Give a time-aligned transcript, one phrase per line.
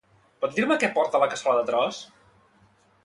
[0.45, 2.01] Pots dir-me què porta la cassola de tros?